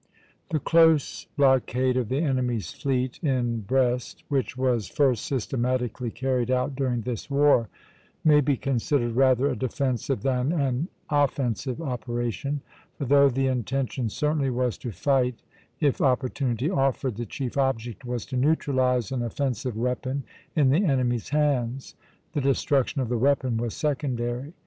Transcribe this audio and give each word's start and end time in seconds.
The 0.49 0.57
close 0.59 1.27
blockade 1.37 1.95
of 1.95 2.09
the 2.09 2.21
enemy's 2.23 2.73
fleet 2.73 3.19
in 3.23 3.59
Brest, 3.61 4.23
which 4.29 4.57
was 4.57 4.87
first 4.87 5.23
systematically 5.27 6.09
carried 6.09 6.49
out 6.49 6.73
during 6.75 7.01
this 7.01 7.29
war, 7.29 7.69
may 8.23 8.41
be 8.41 8.57
considered 8.57 9.15
rather 9.15 9.47
a 9.47 9.55
defensive 9.55 10.23
than 10.23 10.51
an 10.53 10.87
offensive 11.11 11.79
operation; 11.79 12.61
for 12.97 13.05
though 13.05 13.29
the 13.29 13.45
intention 13.45 14.09
certainly 14.09 14.49
was 14.49 14.75
to 14.79 14.91
fight 14.91 15.43
if 15.79 16.01
opportunity 16.01 16.67
offered, 16.67 17.15
the 17.17 17.27
chief 17.27 17.55
object 17.55 18.03
was 18.03 18.25
to 18.25 18.35
neutralize 18.37 19.11
an 19.11 19.21
offensive 19.21 19.77
weapon 19.77 20.23
in 20.55 20.71
the 20.71 20.83
enemy's 20.83 21.29
hands; 21.29 21.93
the 22.33 22.41
destruction 22.41 23.01
of 23.01 23.09
the 23.09 23.19
weapon 23.19 23.55
was 23.55 23.75
secondary. 23.75 24.53